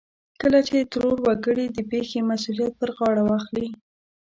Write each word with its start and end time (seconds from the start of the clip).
کله 0.41 0.59
چې 0.67 0.89
ترور 0.91 1.17
وکړي 1.27 1.65
د 1.69 1.79
پېښې 1.91 2.19
مسؤليت 2.29 2.73
پر 2.79 2.89
غاړه 2.97 3.23
اخلي. 3.39 3.67